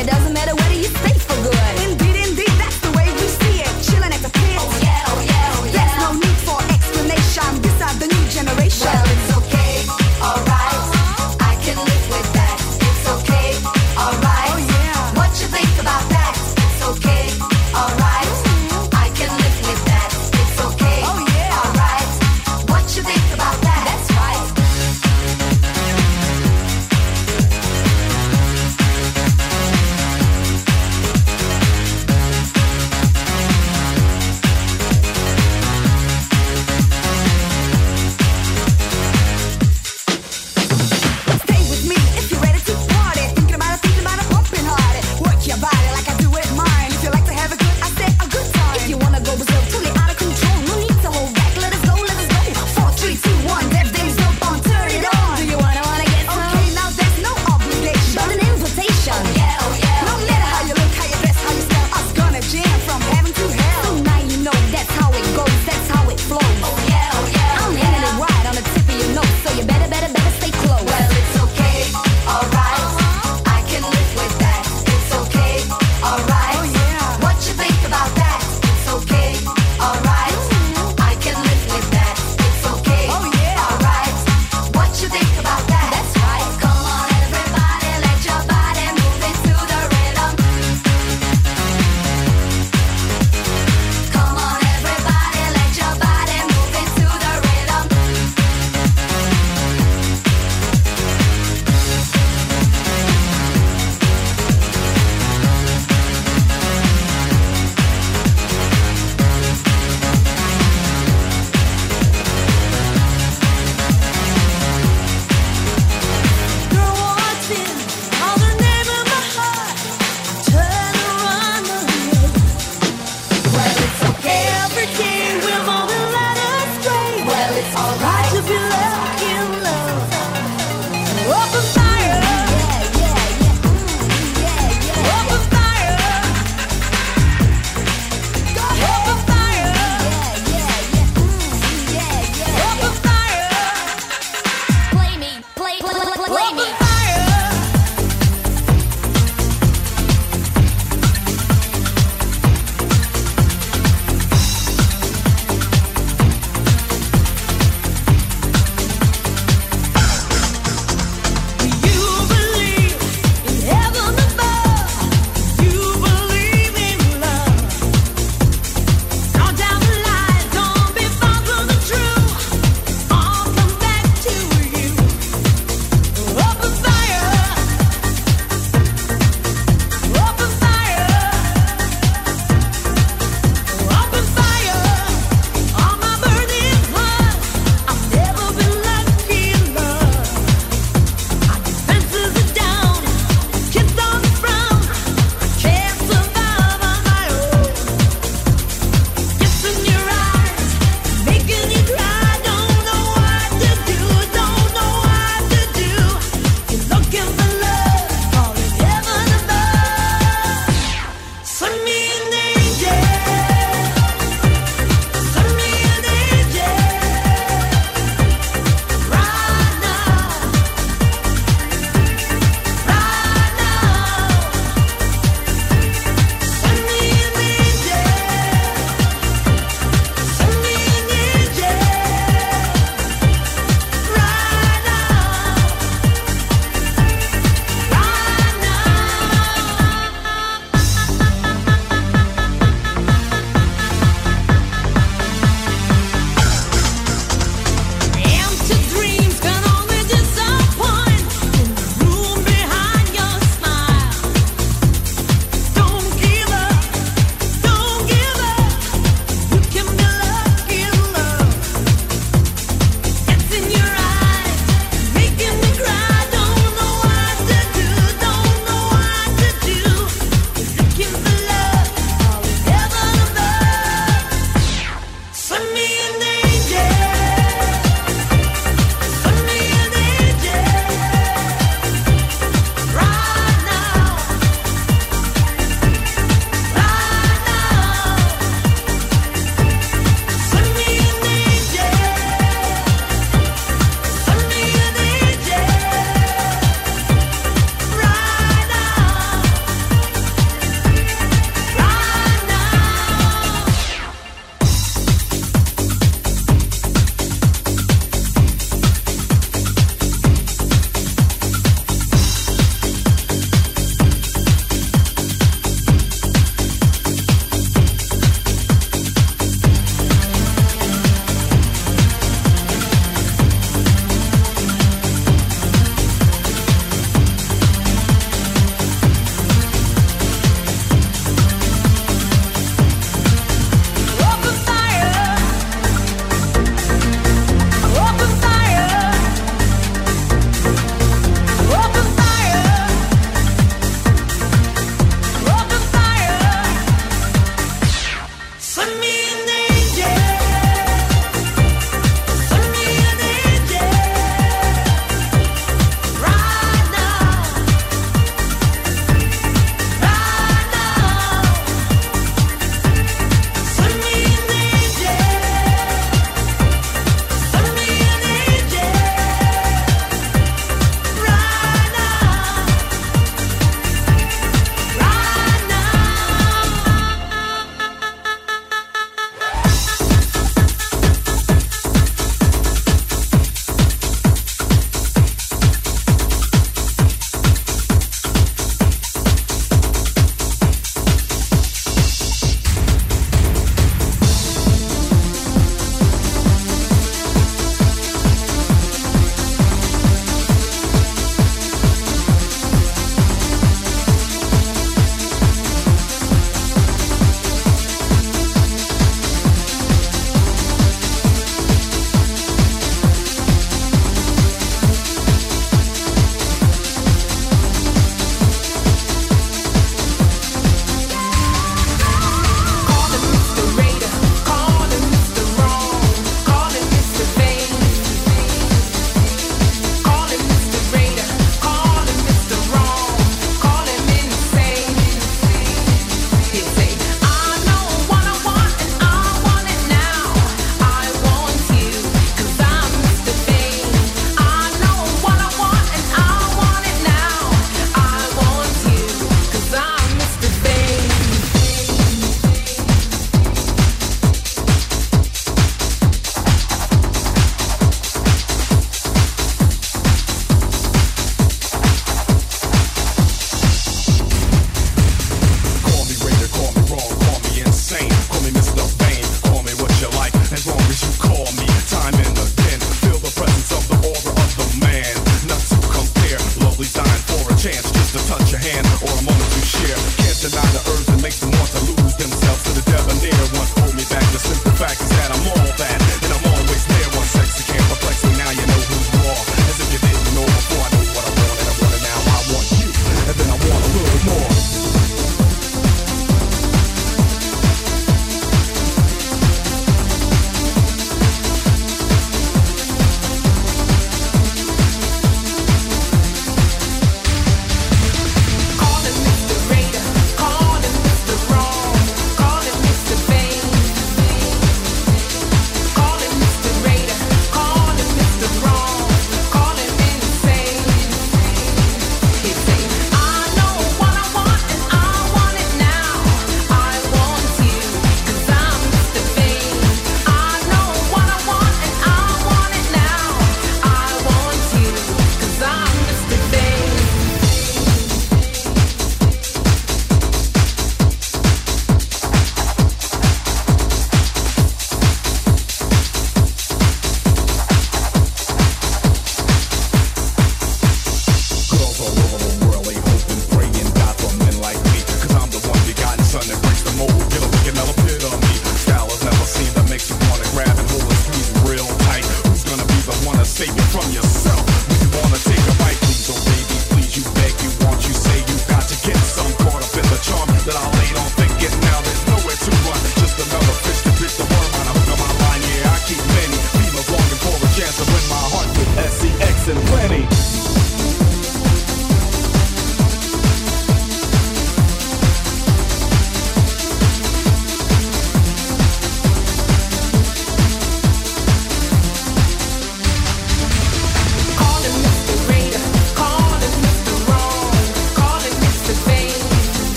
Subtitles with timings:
[0.00, 1.74] It doesn't matter whether you stay for good.
[1.84, 3.68] Indeed, indeed, that's the way we see it.
[3.84, 4.56] Chilling at the pit.
[4.56, 5.72] Oh yeah, oh yeah, oh yeah.
[5.76, 7.44] There's no need for explanation.
[7.84, 8.88] Are the new generation.
[8.88, 9.29] Well,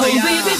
[0.00, 0.51] Oh, yeah.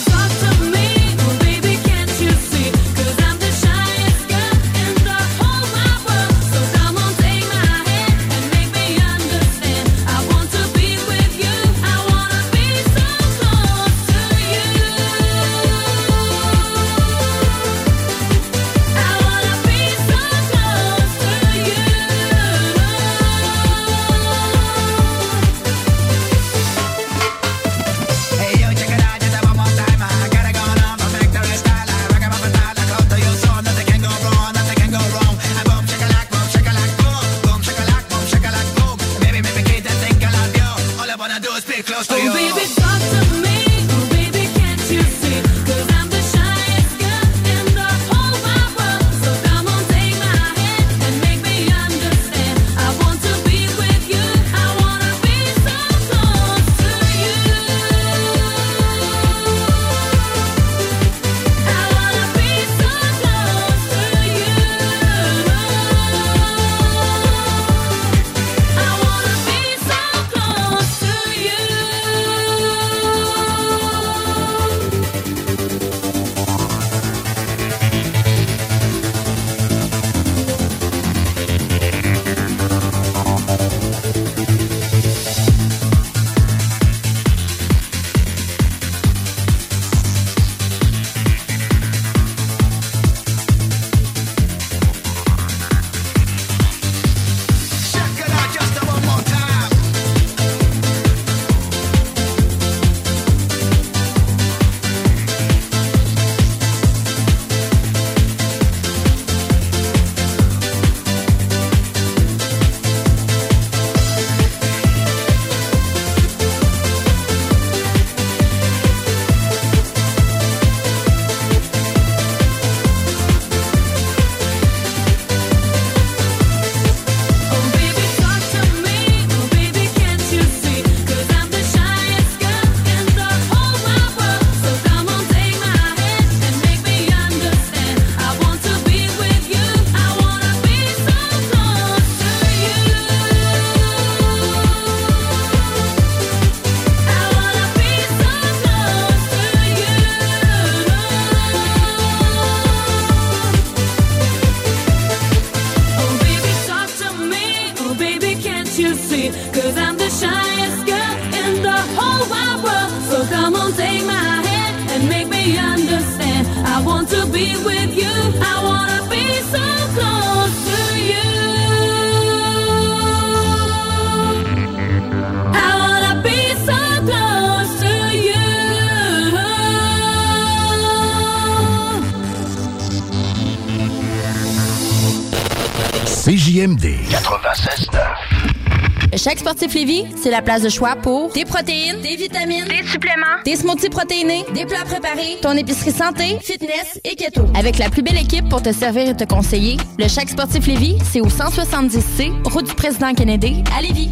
[189.75, 193.89] Lévis, c'est la place de choix pour des protéines, des vitamines, des suppléments, des smoothies
[193.89, 197.43] protéinés, des plats préparés, ton épicerie santé, fitness et keto.
[197.55, 200.99] Avec la plus belle équipe pour te servir et te conseiller, le Chaque sportif Lévis,
[201.11, 204.11] c'est au 170C, route du président Kennedy, à Lévis.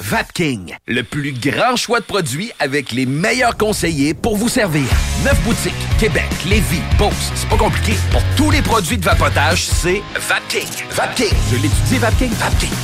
[0.00, 4.84] Vapking, le plus grand choix de produits avec les meilleurs conseillers pour vous servir.
[5.24, 7.94] Neuf boutiques, Québec, Lévis, Beauce, c'est pas compliqué.
[8.10, 10.68] Pour tous les produits de vapotage, c'est Vapking.
[10.90, 12.83] Vapking, je l'étudie, Vapking, Vapking.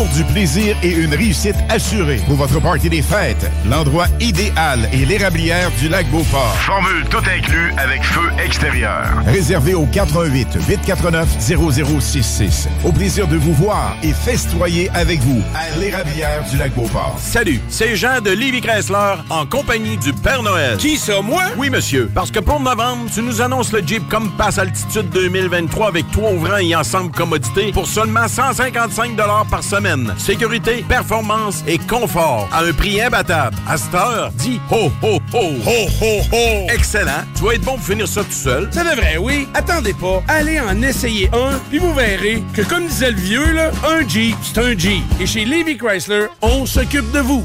[0.00, 5.04] Pour du plaisir et une réussite assurée pour votre party des fêtes, l'endroit idéal est
[5.04, 6.56] l'érablière du lac Beauport.
[6.56, 9.04] Formule tout inclus avec feu extérieur.
[9.26, 12.68] Réservé au 88 849 0066.
[12.82, 17.16] Au plaisir de vous voir et festoyer avec vous à l'érablière du lac Beauport.
[17.18, 20.78] Salut, c'est Jean de Livy Chrysler en compagnie du Père Noël.
[20.78, 21.42] Qui ça, moi?
[21.58, 22.10] Oui, monsieur.
[22.14, 26.56] Parce que pour novembre, tu nous annonces le Jeep Compass Altitude 2023 avec toit ouvrant
[26.56, 29.14] et ensemble commodité pour seulement 155
[29.50, 29.89] par semaine.
[30.18, 33.56] Sécurité, performance et confort à un prix imbattable.
[33.68, 35.42] À cette heure, dis ho, ho, ho.
[35.66, 36.66] Ho, ho, ho.
[36.72, 37.24] Excellent.
[37.36, 38.68] Tu vas être bon pour finir ça tout seul.
[38.72, 39.48] Ça devrait, oui.
[39.54, 40.22] Attendez pas.
[40.28, 44.36] Allez en essayer un, puis vous verrez que, comme disait le vieux, là, un Jeep,
[44.42, 45.02] c'est un Jeep.
[45.20, 47.44] Et chez Levy Chrysler, on s'occupe de vous.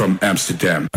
[0.00, 0.89] from Amsterdam.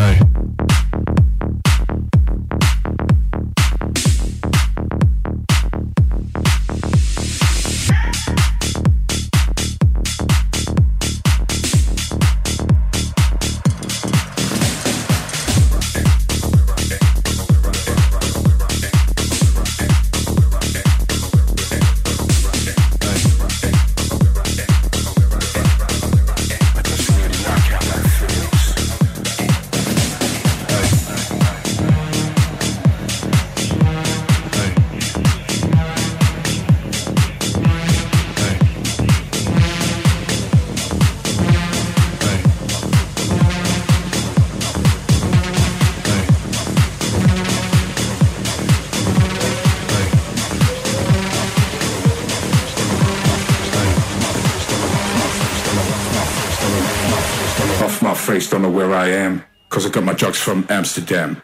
[60.96, 61.43] Amsterdam.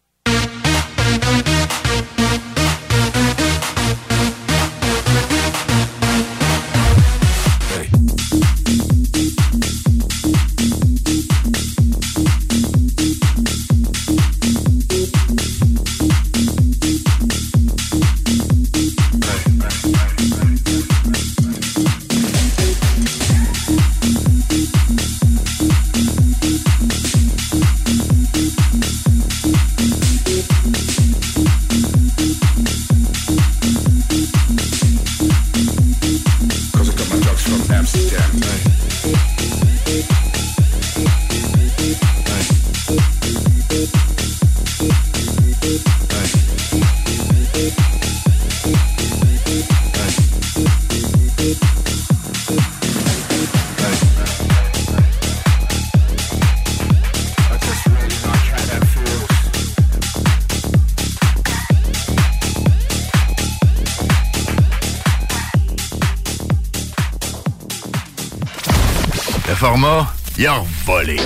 [70.41, 71.17] Il a volé.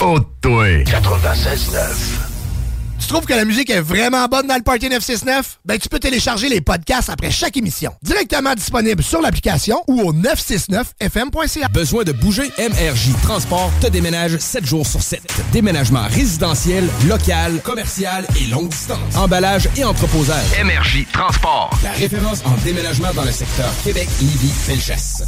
[0.00, 0.84] Oh, toi.
[0.84, 2.17] 96.9.
[3.08, 5.60] Tu trouves que la musique est vraiment bonne dans le Party 969?
[5.64, 7.90] Ben, tu peux télécharger les podcasts après chaque émission.
[8.02, 11.68] Directement disponible sur l'application ou au 969fm.ca.
[11.68, 12.52] Besoin de bouger?
[12.58, 15.22] MRJ Transport te déménage 7 jours sur 7.
[15.52, 19.16] Déménagement résidentiel, local, commercial et longue distance.
[19.16, 20.44] Emballage et entreposage.
[20.62, 21.70] MRJ Transport.
[21.82, 25.22] La référence en déménagement dans le secteur Québec, Lévis, Felchasse.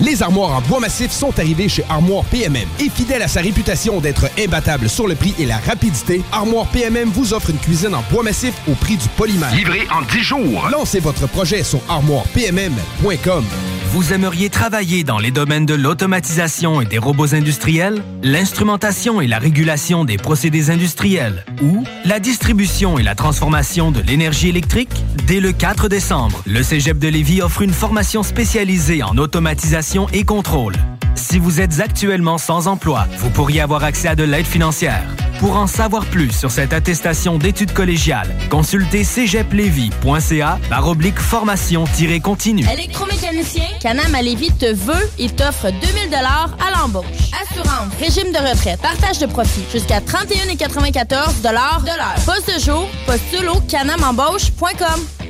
[0.00, 2.68] Les armoires en bois massif sont arrivées chez Armoire PMM.
[2.80, 7.08] Et fidèle à sa réputation d'être imbattable sur le prix et la rapidité, Armoire PMM
[7.10, 9.54] vous offre une cuisine en bois massif au prix du polymère.
[9.54, 10.68] Livré en 10 jours.
[10.70, 13.44] Lancez votre projet sur armoirepmm.com.
[13.92, 19.38] Vous aimeriez travailler dans les domaines de l'automatisation et des robots industriels, l'instrumentation et la
[19.38, 24.92] régulation des procédés industriels ou la distribution et la transformation de l'énergie électrique?
[25.26, 29.77] Dès le 4 décembre, le Cégep de Lévis offre une formation spécialisée en automatisation
[30.12, 30.74] et contrôle.
[31.14, 35.04] Si vous êtes actuellement sans emploi, vous pourriez avoir accès à de l'aide financière.
[35.38, 42.66] Pour en savoir plus sur cette attestation d'études collégiales, consultez cégeplevy.ca par oblique formation-continue.
[42.72, 47.04] Électromécanicien, Canam à Lévis te veut et t'offre 2000 à l'embauche.
[47.40, 51.82] Assurance, régime de retraite, partage de profit, jusqu'à 31,94 de l'heure.
[52.26, 55.27] Poste de jour, postule au canamembauche.com.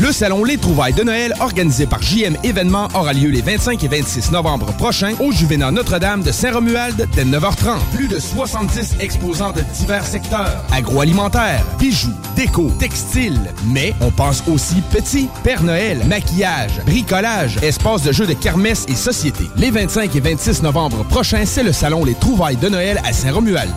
[0.00, 3.88] Le salon Les Trouvailles de Noël, organisé par JM Événements, aura lieu les 25 et
[3.88, 7.80] 26 novembre prochains au Juvénat Notre-Dame de Saint-Romuald dès 9h30.
[7.94, 10.64] Plus de 70 exposants de divers secteurs.
[10.72, 13.38] Agroalimentaire, bijoux, déco, textile.
[13.66, 15.28] Mais on pense aussi petit.
[15.44, 19.44] Père Noël, maquillage, bricolage, espace de jeux de kermesse et société.
[19.56, 23.74] Les 25 et 26 novembre prochains, c'est le salon Les Trouvailles de Noël à Saint-Romuald.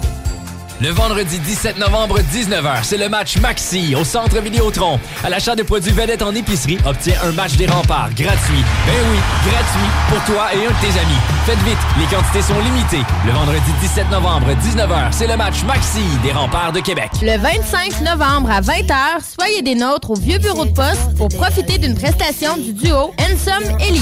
[0.84, 5.00] Le vendredi 17 novembre, 19h, c'est le match Maxi au Centre Vidéotron.
[5.24, 8.66] À l'achat de produits vedettes en épicerie, obtiens un match des remparts gratuit.
[8.86, 9.18] Ben oui,
[9.50, 11.22] gratuit pour toi et un de tes amis.
[11.46, 13.06] Faites vite, les quantités sont limitées.
[13.26, 17.12] Le vendredi 17 novembre, 19h, c'est le match Maxi des remparts de Québec.
[17.22, 21.78] Le 25 novembre à 20h, soyez des nôtres au vieux bureau de poste pour profiter
[21.78, 24.02] d'une prestation du duo Ensom Ellie.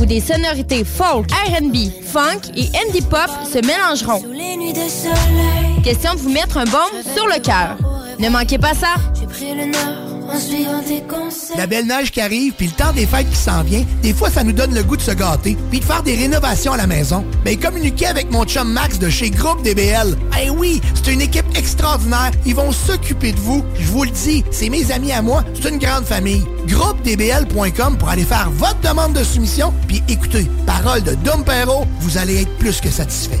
[0.00, 4.22] Où des sonorités folk, R&B, funk et indie pop se mélangeront.
[5.82, 7.76] Question de vous mettre un baume sur le cœur.
[8.18, 8.94] Ne manquez pas ça.
[11.56, 14.30] La belle neige qui arrive, puis le temps des fêtes qui s'en vient, des fois,
[14.30, 16.86] ça nous donne le goût de se gâter, puis de faire des rénovations à la
[16.86, 17.24] maison.
[17.44, 20.16] Ben, communiquez avec mon chum Max de chez Groupe DBL.
[20.42, 22.30] Eh oui, c'est une équipe extraordinaire.
[22.46, 23.64] Ils vont s'occuper de vous.
[23.78, 25.44] Je vous le dis, c'est mes amis à moi.
[25.54, 26.44] C'est une grande famille.
[26.66, 32.16] GroupeDBL.com pour aller faire votre demande de soumission, puis écoutez, parole de Dom Perrault, vous
[32.16, 33.40] allez être plus que satisfait.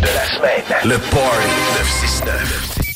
[0.00, 0.64] de la semaine.
[0.84, 1.48] Le Party
[1.78, 2.89] 969.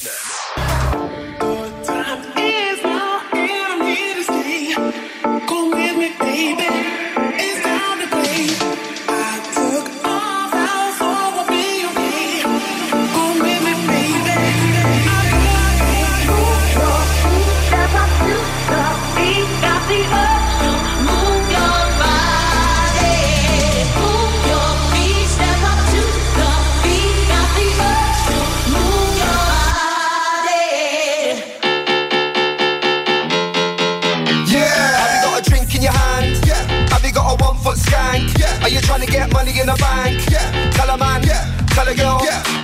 [39.64, 40.30] In the bank?
[40.30, 40.70] Yeah.
[40.72, 41.22] Tell a man.
[41.22, 41.66] Yeah.
[41.68, 42.20] Tell a girl.
[42.22, 42.63] Yeah.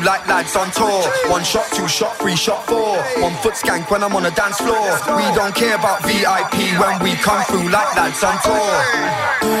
[0.03, 1.01] like lads on tour.
[1.29, 2.97] One shot, two shot, three shot, four.
[3.21, 4.97] One foot skank when I'm on the dance floor.
[5.17, 9.60] We don't care about VIP when we come through like lads on tour.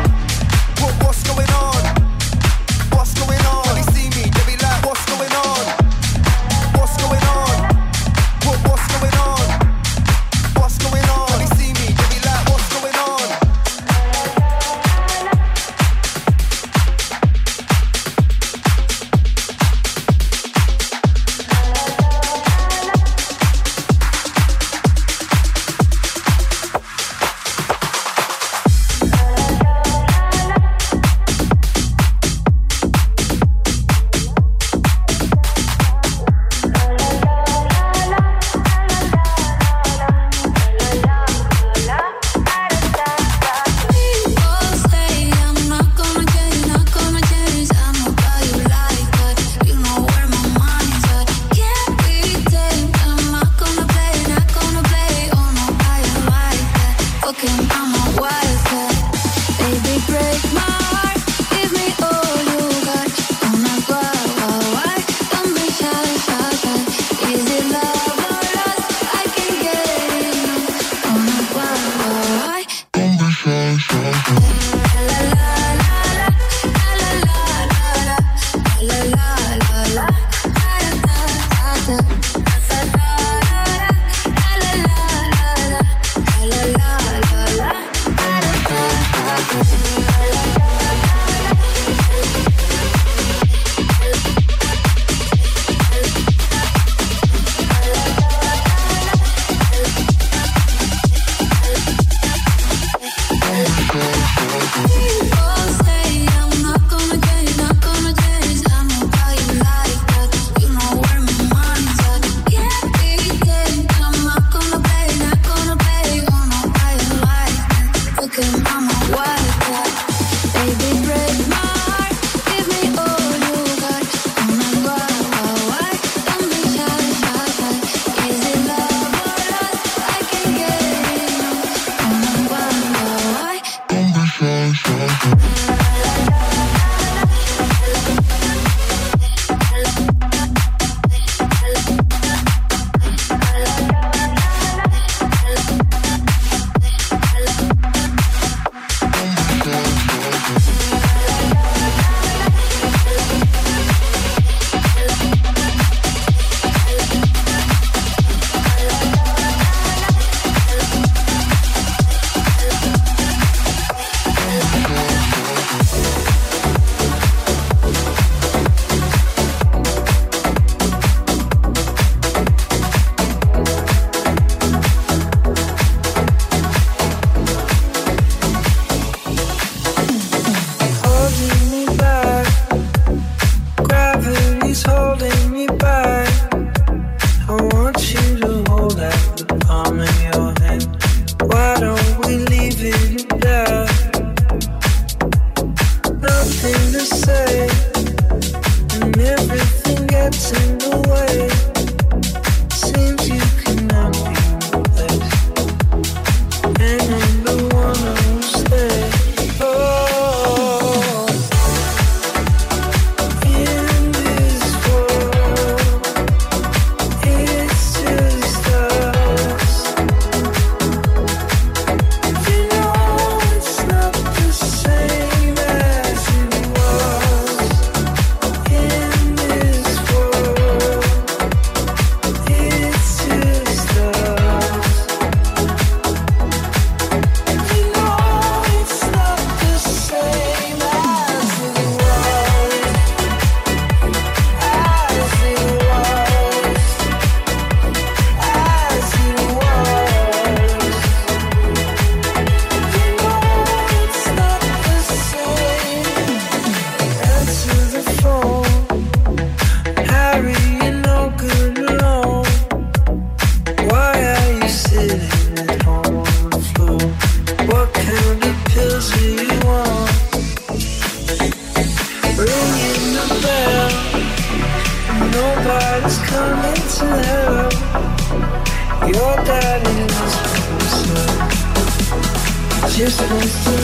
[0.91, 1.70] What, what's going on?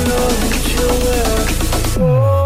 [0.03, 2.36] know that you will.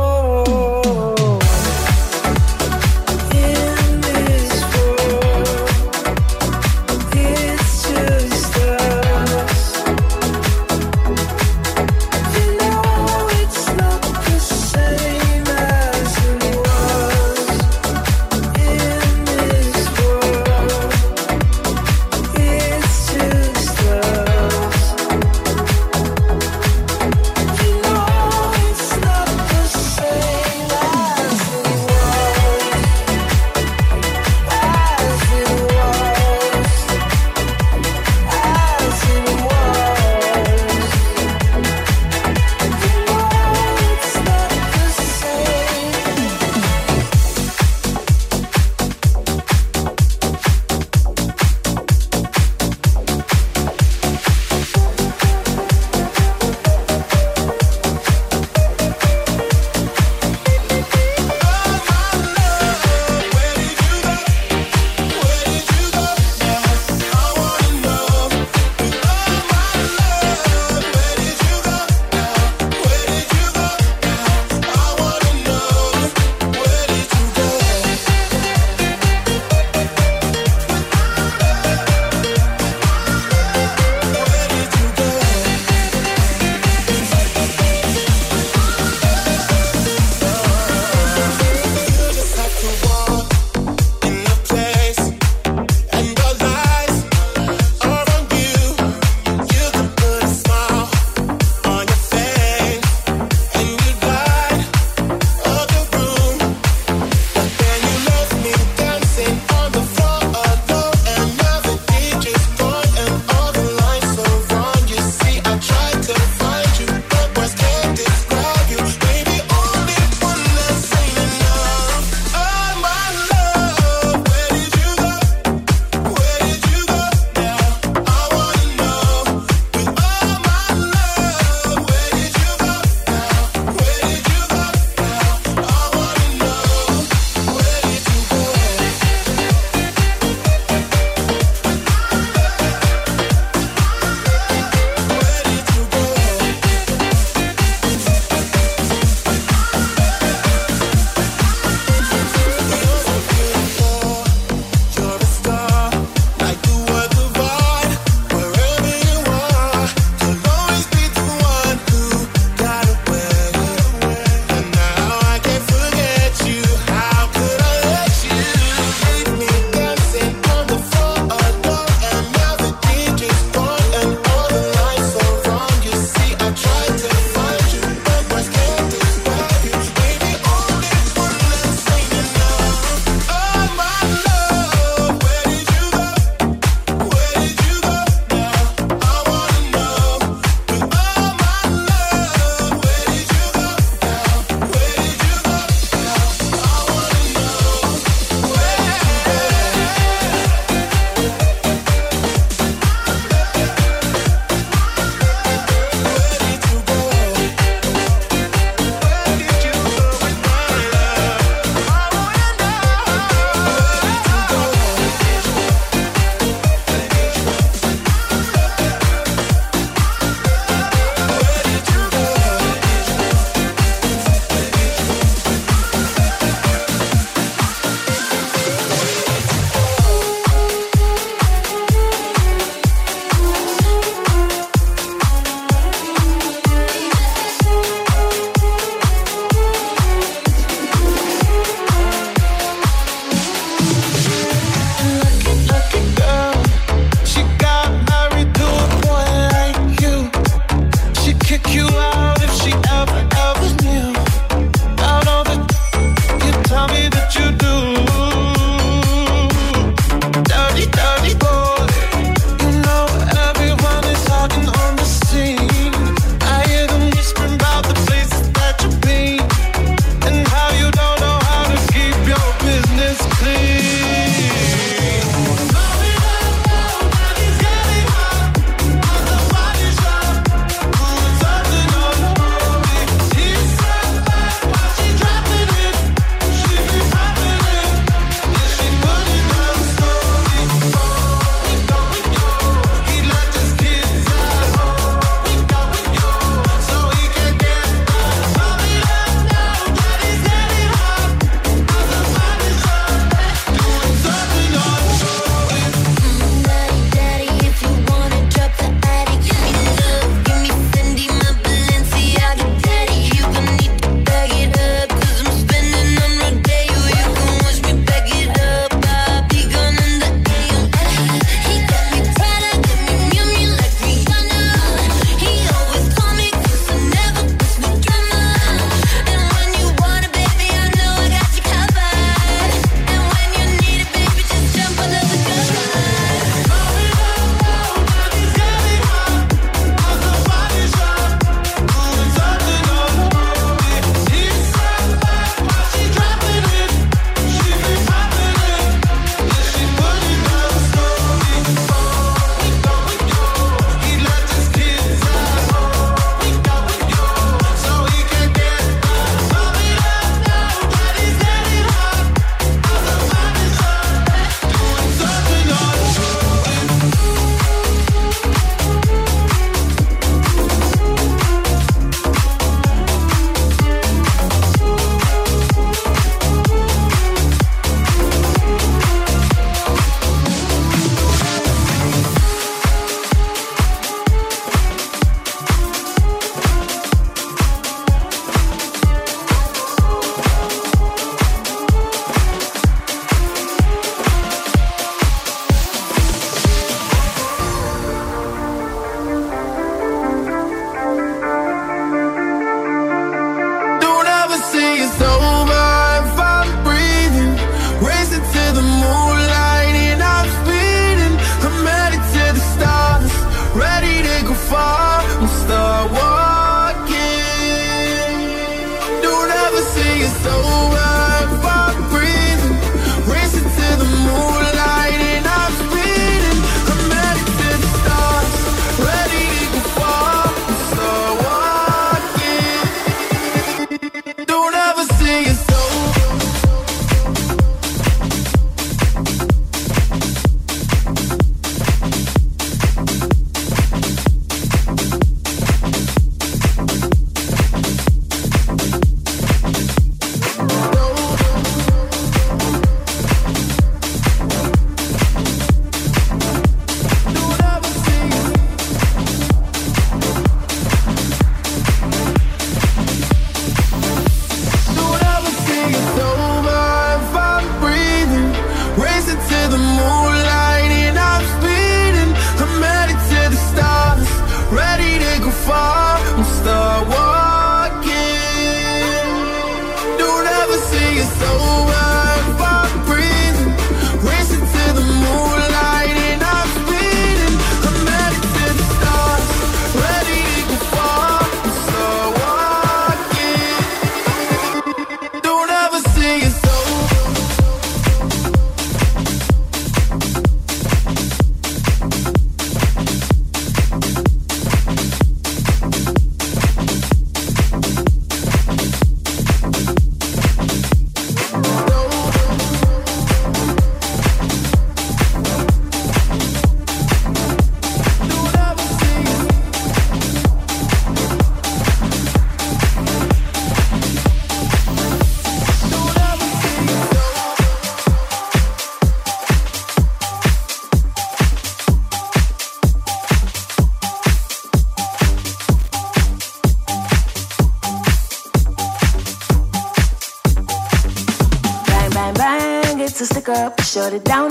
[544.14, 544.51] It down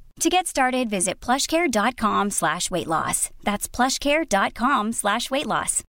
[0.21, 3.31] To get started, visit plushcare.com slash weight loss.
[3.41, 5.83] That's plushcare.com slash weight loss.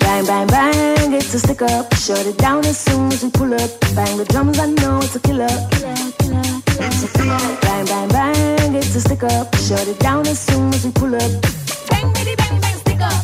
[0.00, 1.94] Bang, bang, bang, it's a stick up.
[1.94, 3.70] Shut it down as soon as we pull up.
[3.94, 5.48] Bang the drums, I know it's a killer.
[5.70, 6.42] Killer, killer,
[7.14, 7.38] killer.
[7.62, 9.54] Bang, bang, bang, it's a stick up.
[9.56, 11.30] Shut it down as soon as we pull up.
[11.90, 13.22] Bang, bitty, bang, bang, stick up.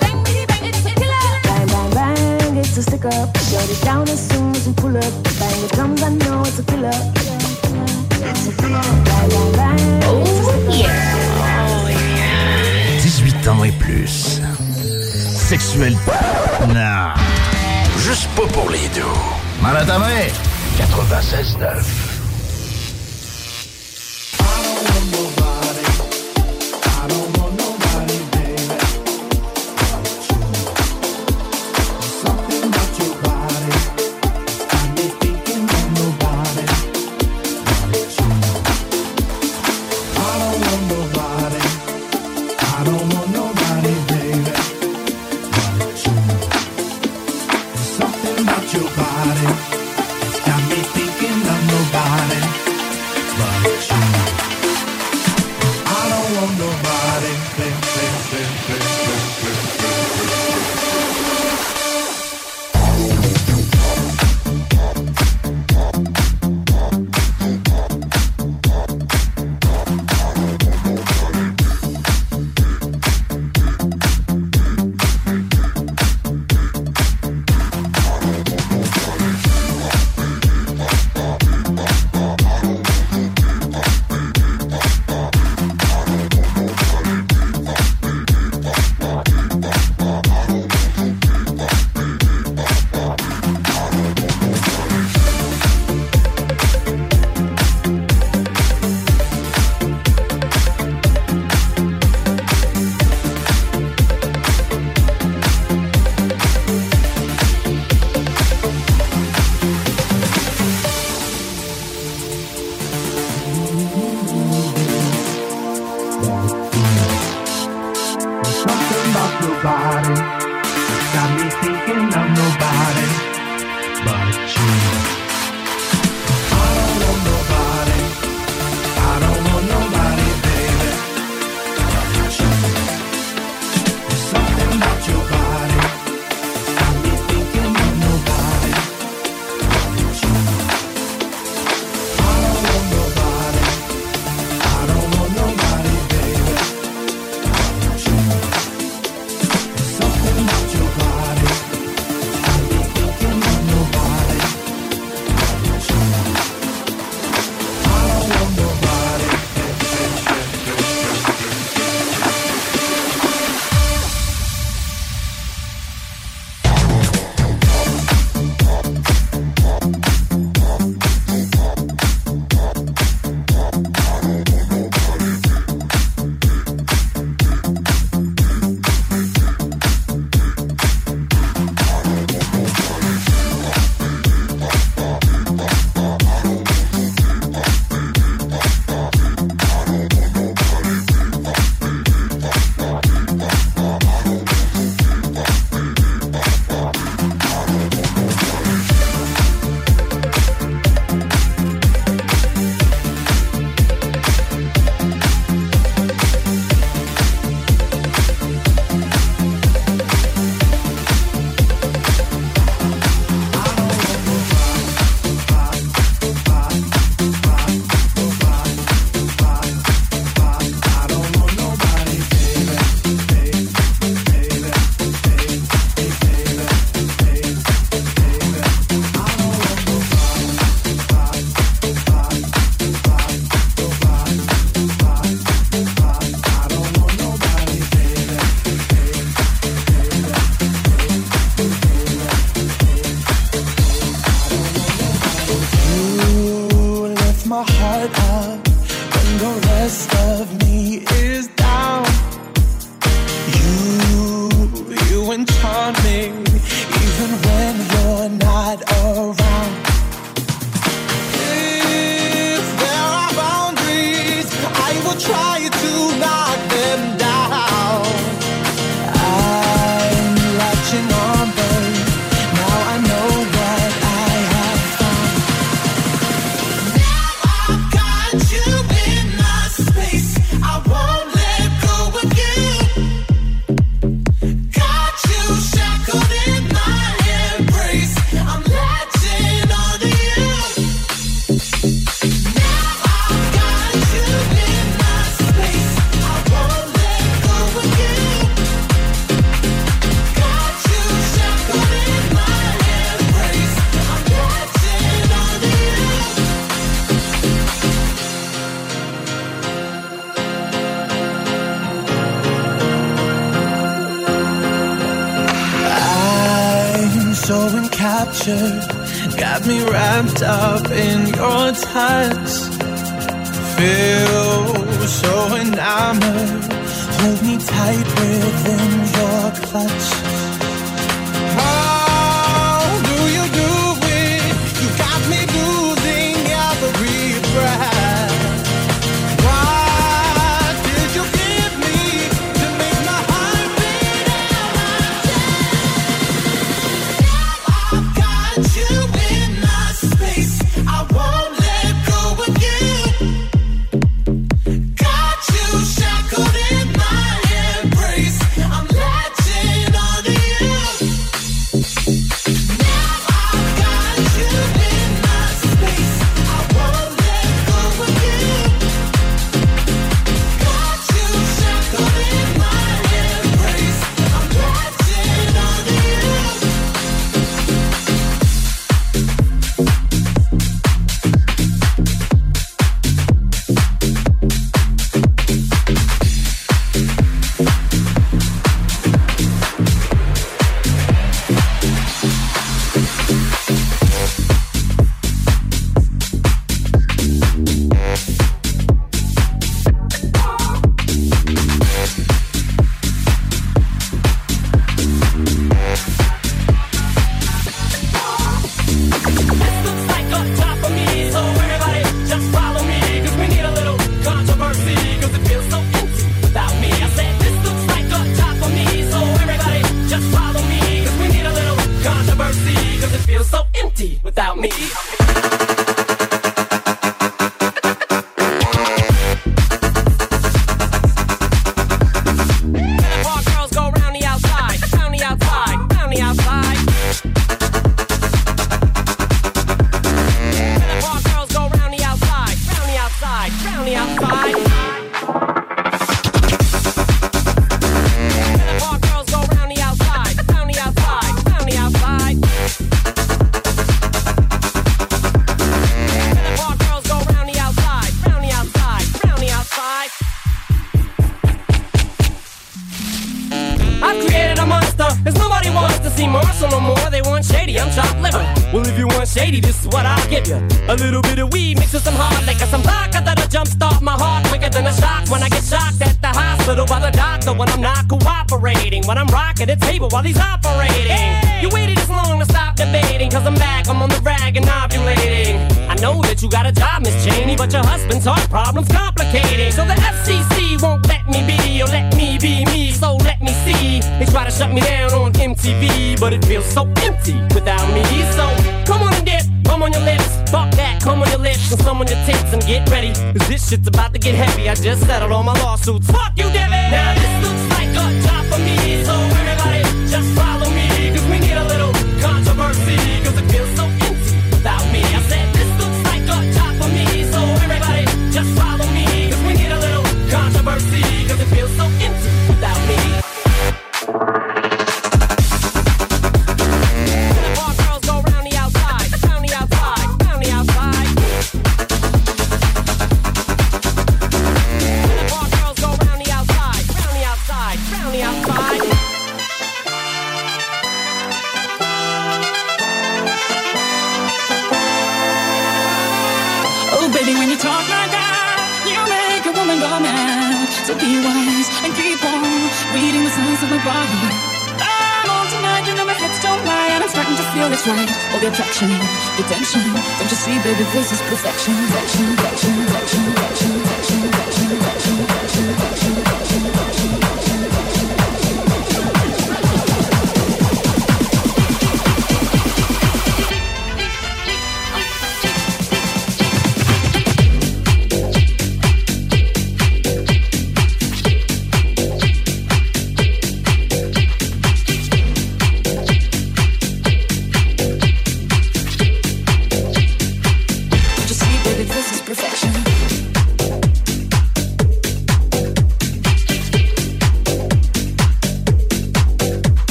[0.00, 1.26] Bang, bitty, bang, it's a killer.
[1.42, 3.36] Bang, bang, bang, it's a stick up.
[3.38, 5.12] Shut it down as soon as we pull up.
[5.40, 6.92] Bang the drums, I know it's a killer.
[7.18, 7.86] Killer, killer,
[8.60, 8.84] killer.
[9.10, 10.00] Bang, bang, bang.
[10.04, 11.14] Oh, yeah.
[13.02, 14.40] 18 ans et plus.
[15.48, 15.94] Sexuel.
[16.68, 17.12] Non.
[17.98, 19.02] Juste pas pour les deux.
[19.60, 20.26] Main à ta main.
[20.78, 22.13] 96.9.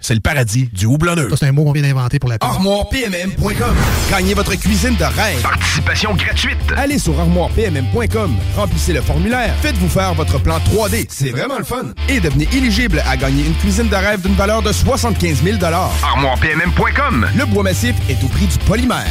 [0.00, 1.30] c'est le paradis du houblonneux.
[1.30, 2.48] Ça, c'est un mot qu'on vient d'inventer pour la pub.
[2.48, 3.76] ArmoirePMM.com.
[4.10, 5.40] Gagnez votre cuisine de rêve.
[5.42, 6.58] Participation gratuite.
[6.76, 8.34] Allez sur ArmoirePMM.com.
[8.56, 9.54] Remplissez le formulaire.
[9.60, 11.06] Faites-vous faire votre plan 3D.
[11.08, 11.92] C'est vraiment le fun.
[12.08, 17.28] Et devenez éligible à gagner une cuisine de rêve d'une valeur de 75 000 ArmoirePMM.com.
[17.36, 19.06] Le bois massif est au prix du polymère.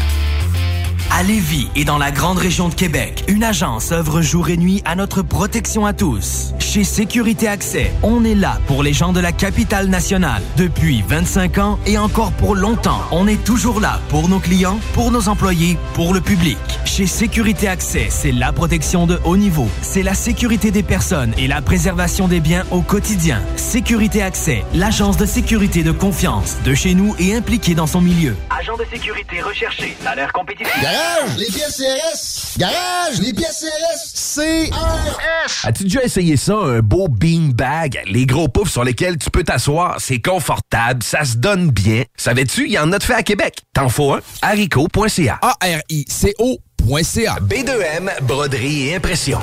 [1.11, 4.81] À Lévis et dans la grande région de Québec, une agence œuvre jour et nuit
[4.85, 6.53] à notre protection à tous.
[6.71, 10.43] Chez Sécurité Accès, on est là pour les gens de la capitale nationale.
[10.55, 15.09] Depuis 25 ans et encore pour longtemps, on est toujours là pour nos clients, pour
[15.09, 16.59] nos employés, pour le public.
[16.85, 19.67] Chez Sécurité Accès, c'est la protection de haut niveau.
[19.81, 23.41] C'est la sécurité des personnes et la préservation des biens au quotidien.
[23.55, 28.35] Sécurité Accès, l'agence de sécurité de confiance de chez nous et impliquée dans son milieu.
[28.51, 30.71] Agent de sécurité recherché, salaire compétitif.
[30.83, 32.59] Garage, les pièces CRS.
[32.59, 34.35] Garage, les pièces CRS.
[34.35, 35.65] CRS.
[35.65, 38.01] As-tu déjà essayé ça, un beau beanbag?
[38.05, 42.03] Les gros poufs sur lesquels tu peux t'asseoir, c'est confortable, ça se donne bien.
[42.17, 43.59] Savais-tu, il y en a de fait à Québec.
[43.73, 44.21] T'en faut un?
[44.41, 45.39] haricot.ca.
[45.41, 47.37] A-R-I-C-O.ca.
[47.41, 49.39] B2M, broderie et impression.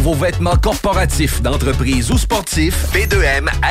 [0.00, 3.70] Vos vêtements corporatifs, d'entreprise ou sportifs, B2M à.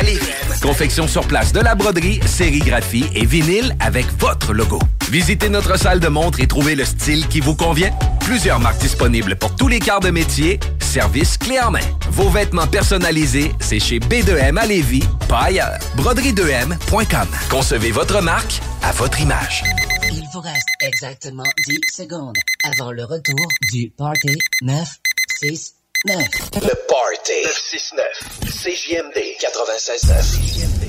[0.62, 4.80] Confection sur place de la broderie, sérigraphie et vinyle avec votre logo.
[5.10, 7.92] Visitez notre salle de montre et trouvez le style qui vous convient.
[8.20, 10.60] Plusieurs marques disponibles pour tous les quarts de métier.
[10.80, 11.80] Service clé en main.
[12.12, 15.80] Vos vêtements personnalisés, c'est chez B2M à Lévis, pas ailleurs.
[15.98, 17.28] Broderie2M.com.
[17.50, 19.64] Concevez votre marque à votre image.
[20.12, 25.79] Il vous reste exactement 10 secondes avant le retour du Party 969.
[26.06, 28.06] Le Party 969.
[28.46, 30.89] CJMD 96.9.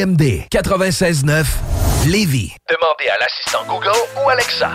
[0.00, 1.44] CJMD 96.9
[2.06, 2.54] Lévis.
[2.70, 4.70] Demandez à l'assistant Google ou Alexa.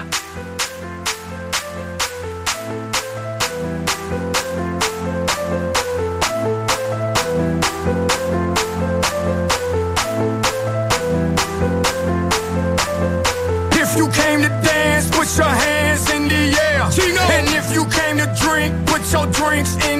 [13.73, 16.83] If you came to dance, put your hands in the air.
[17.31, 19.94] And if you came to drink, put your drinks in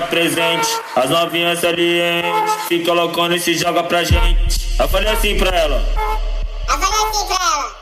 [0.00, 0.68] tá presente.
[0.94, 4.76] As novinhas salientes se colocando e se joga pra gente.
[4.78, 5.82] Eu falei assim pra ela.
[6.68, 7.76] Eu falei assim pra ela.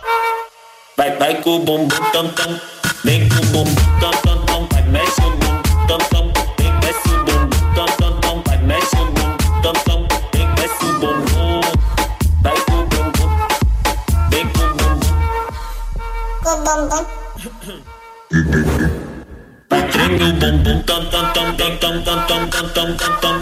[0.96, 2.73] Vai, vai com o bumbum tam tam.
[22.84, 23.33] dum dum dum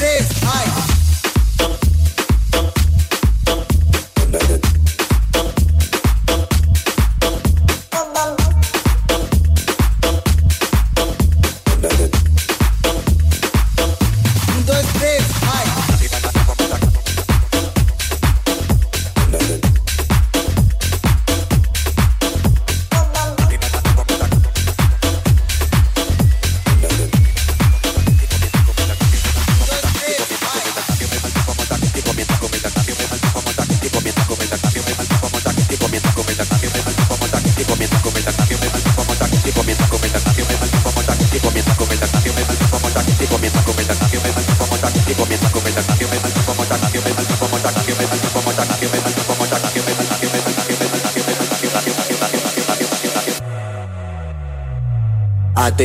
[0.00, 0.87] It's ice.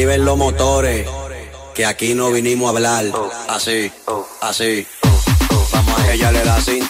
[0.04, 1.08] Activen los motores,
[1.74, 3.06] que aquí no vinimos a hablar.
[3.48, 3.90] Así,
[4.42, 4.86] así.
[5.72, 6.83] Vamos a ella le da cintura,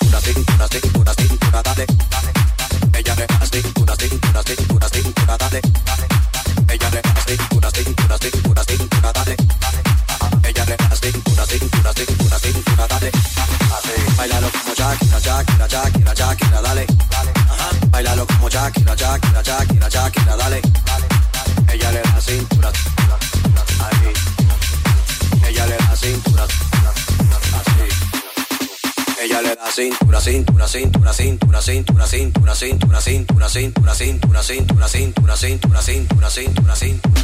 [30.73, 32.99] cintura, cintura, cintura, cintura, cintura, cintura,
[33.47, 37.21] cintura, cintura, cintura, cintura, cintura, cintura, cintura, cintura, cintura.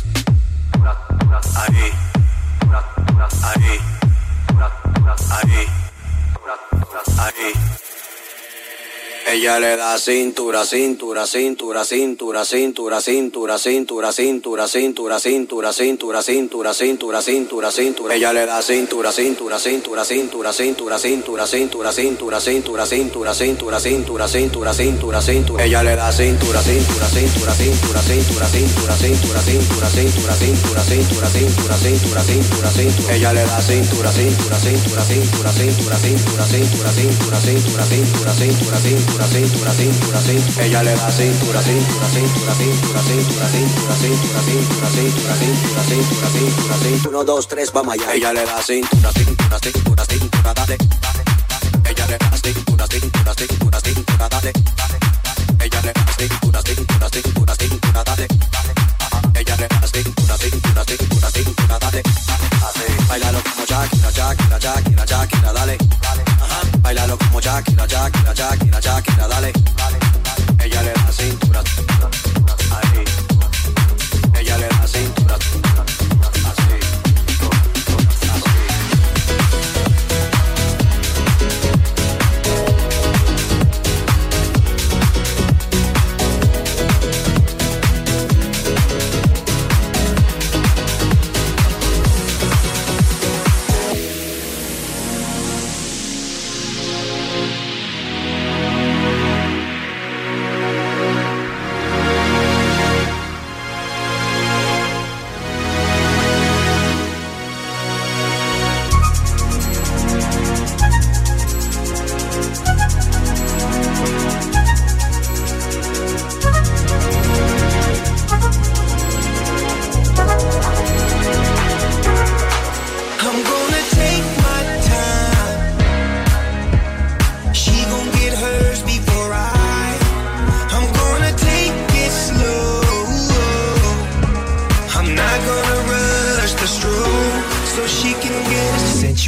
[1.56, 1.92] Ahí.
[3.42, 3.89] Ahí.
[9.40, 16.74] Ella le da cintura, cintura, cintura, cintura, cintura, cintura, cintura, cintura, cintura, cintura, cintura, cintura,
[16.74, 18.16] cintura, cintura, cintura.
[18.16, 24.74] Ella le da cintura, cintura, cintura, cintura, cintura, cintura, cintura, cintura, cintura, cintura, cintura, cintura,
[24.74, 25.64] cintura, cintura.
[25.64, 31.78] Ella le da cintura, cintura, cintura, cintura, cintura, cintura, cintura, cintura, cintura, cintura, cintura, cintura,
[31.80, 33.16] cintura, cintura, cintura.
[33.16, 38.80] Ella le da cintura, cintura, cintura, cintura, cintura, cintura, cintura, cintura, cintura, cintura, cintura, cintura,
[38.80, 40.66] cintura, cintura, cintura.
[40.66, 46.76] Ella le da cintura, cintura, cintura, cintura, cintura, cintura, cintura, cintura, cintura, cintura, cintura, cintura,
[46.78, 47.10] cintura.
[47.10, 48.14] Uno, dos, tres, vamos allá.
[48.14, 50.78] Ella le da cintura, cintura, cintura, cintura, dale.
[51.86, 55.09] Ella le da cintura, cintura, cintura, cintura, dale.
[67.60, 69.59] Shakira, Shakira, Shakira, Shakira, dale.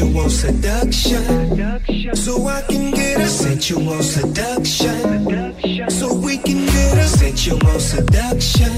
[0.01, 2.15] Sensual seduction.
[2.15, 5.89] So I can get a sensual seduction.
[5.89, 8.71] So we can get a sensual seduction.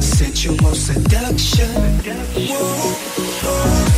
[0.00, 1.70] Sensual seduction.
[2.48, 2.94] Whoa,
[3.42, 3.93] whoa.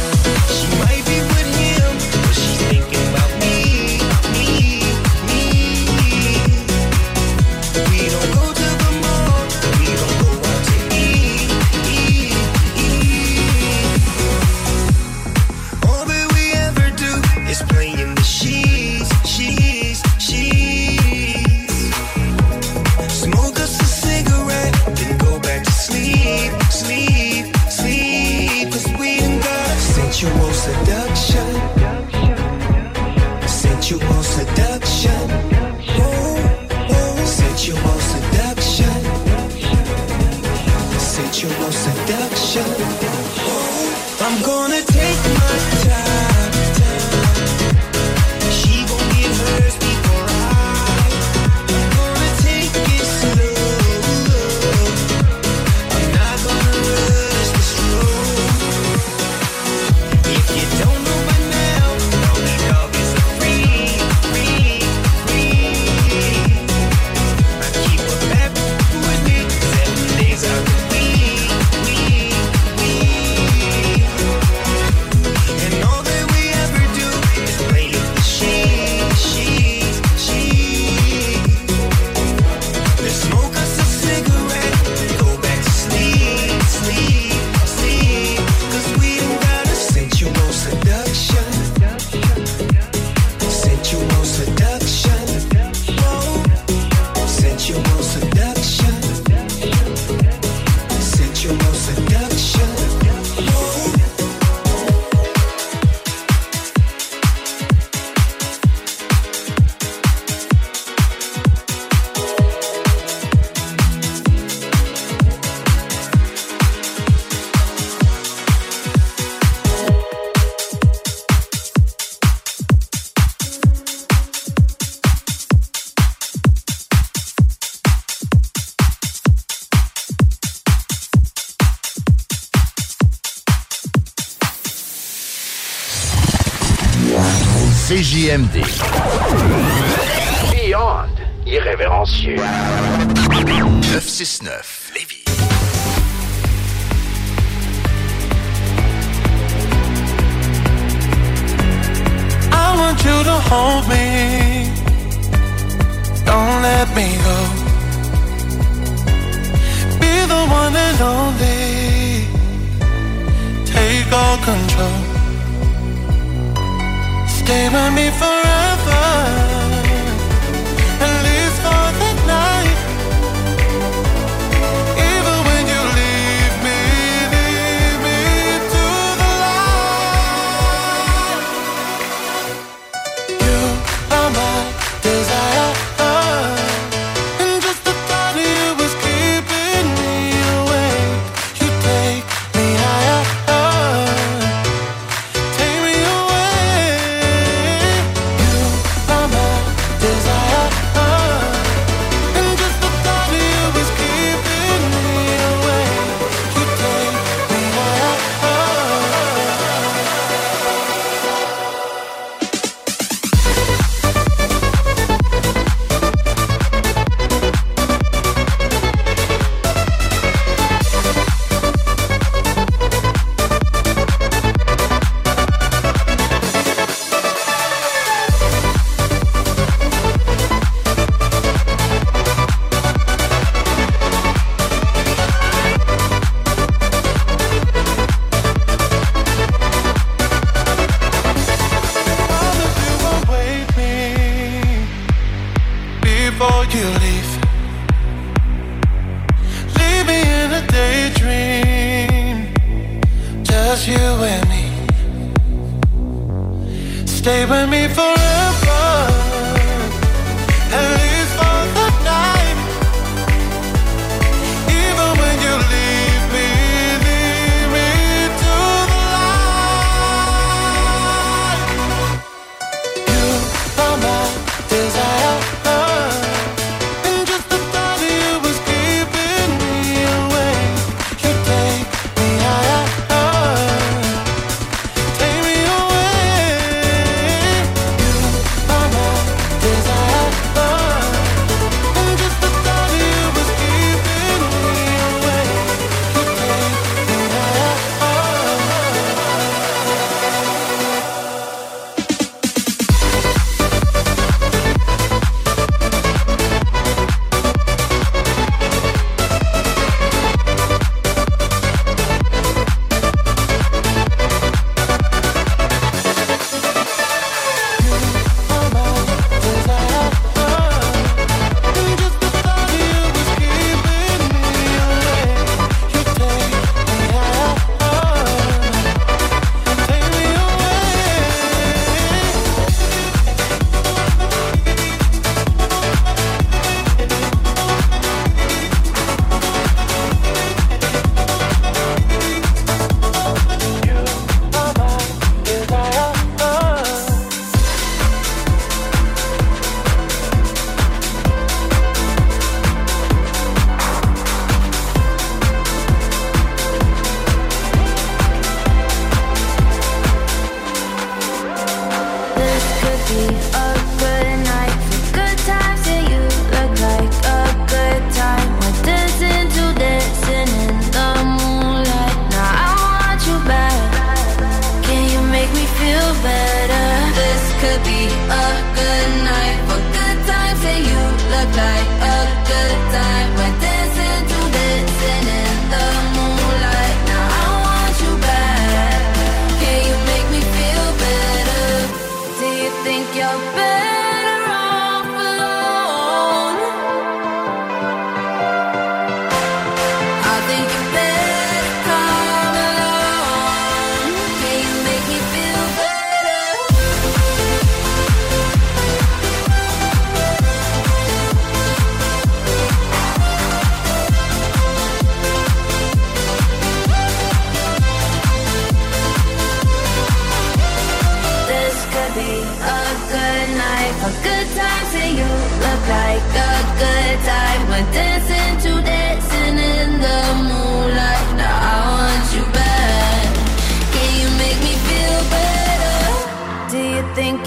[138.26, 138.75] CJMD.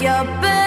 [0.00, 0.59] your bed.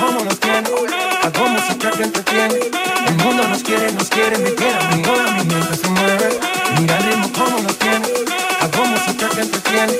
[0.00, 0.68] Como nos tiene,
[1.22, 2.54] hago música que entretiene.
[3.06, 5.02] El mundo nos quiere, nos quiere, me quiere a mí,
[5.36, 6.40] mi mente se mueve.
[6.80, 8.08] Mira el ritmo como nos tiene,
[8.60, 9.92] hago música que entretiene.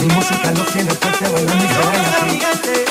[0.00, 2.81] Mi música lo tiene fuerte, bailando y se baila así.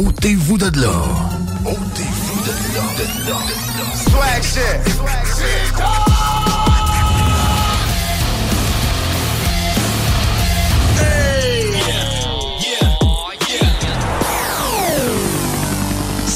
[0.00, 1.02] Ôtez-vous de là.
[1.62, 2.84] Ôtez-vous de là.
[2.96, 3.36] De là.
[4.08, 4.80] Swag shit.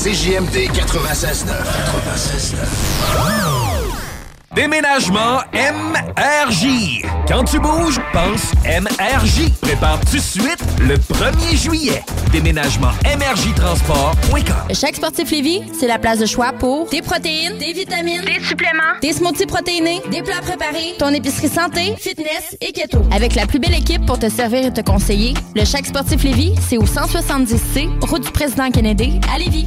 [0.03, 1.47] CJMD 96.9.
[3.17, 3.54] 96.9.
[4.55, 7.03] Déménagement MRJ.
[7.27, 9.51] Quand tu bouges, pense MRJ.
[9.61, 12.03] Prépare tout de suite le 1er juillet.
[12.31, 14.55] Déménagement MRJtransport.com.
[14.69, 18.45] Le Chèque Sportif Lévis, c'est la place de choix pour des protéines, des vitamines, des
[18.45, 23.03] suppléments, des smoothies protéinés, des plats préparés, ton épicerie santé, fitness et keto.
[23.13, 26.55] Avec la plus belle équipe pour te servir et te conseiller, le Chèque Sportif Lévis,
[26.69, 29.67] c'est au 170C, route du président Kennedy, à Lévis.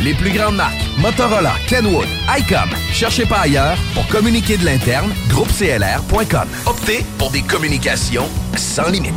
[0.00, 2.08] Les plus grandes marques, Motorola, Kenwood,
[2.38, 2.70] ICOM.
[2.92, 6.48] Cherchez pas ailleurs pour communiquer de l'interne, groupeclr.com.
[6.66, 9.12] Optez pour des communications sans limite.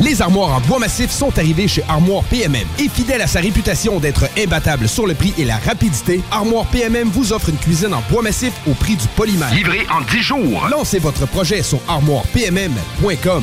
[0.00, 2.66] Les armoires en bois massif sont arrivées chez Armoire PMM.
[2.78, 7.08] Et fidèle à sa réputation d'être imbattable sur le prix et la rapidité, Armoire PMM
[7.08, 9.52] vous offre une cuisine en bois massif au prix du polymère.
[9.52, 10.68] Livré en 10 jours.
[10.70, 13.42] Lancez votre projet sur armoirepmm.com.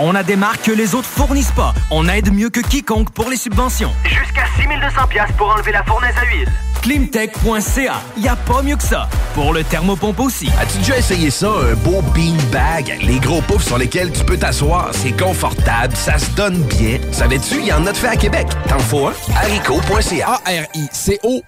[0.00, 1.74] On a des marques que les autres fournissent pas.
[1.90, 3.92] On aide mieux que quiconque pour les subventions.
[4.04, 6.48] Jusqu'à 6200 pièces pour enlever la fournaise à huile.
[6.82, 7.94] Climtech.ca.
[8.16, 9.08] Y a pas mieux que ça.
[9.34, 10.48] Pour le thermopompe aussi.
[10.60, 12.98] As-tu déjà essayé ça, un beau beanbag?
[13.02, 16.98] Les gros poufs sur lesquels tu peux t'asseoir, c'est confortable, ça se donne bien.
[17.10, 18.46] Savais-tu, il y en a de fait à Québec.
[18.68, 19.12] T'en faut un?
[19.36, 20.40] haricot.ca.
[20.44, 21.42] A-R-I-C-O.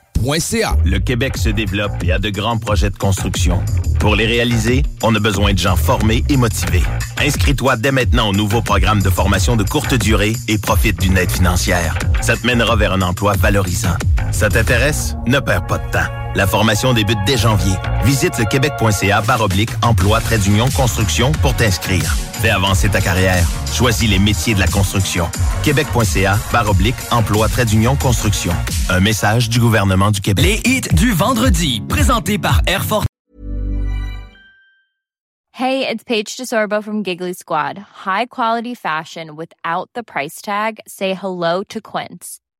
[0.84, 3.62] Le Québec se développe et a de grands projets de construction.
[3.98, 6.82] Pour les réaliser, on a besoin de gens formés et motivés.
[7.18, 11.30] Inscris-toi dès maintenant au nouveau programme de formation de courte durée et profite d'une aide
[11.30, 11.98] financière.
[12.20, 13.96] Ça te mènera vers un emploi valorisant.
[14.30, 15.16] Ça t'intéresse?
[15.26, 16.19] Ne perds pas de temps.
[16.36, 17.74] La formation débute dès janvier.
[18.04, 22.14] Visite le québec.ca barre oblique emploi trait d'union construction pour t'inscrire.
[22.40, 23.44] Fais avancer ta carrière.
[23.72, 25.28] Choisis les métiers de la construction.
[25.64, 28.52] Québec.ca barre oblique emploi trait d'union construction.
[28.88, 30.44] Un message du gouvernement du Québec.
[30.44, 33.06] Les hits du vendredi, présentés par Air Force.
[35.52, 37.78] Hey, it's Paige DeSorbo from Giggly Squad.
[38.06, 40.78] High quality fashion without the price tag.
[40.86, 42.39] Say hello to Quince.